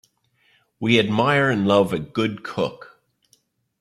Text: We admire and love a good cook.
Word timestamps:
We 0.79 0.97
admire 0.97 1.51
and 1.51 1.67
love 1.67 1.93
a 1.93 1.99
good 1.99 2.41
cook. 2.43 2.99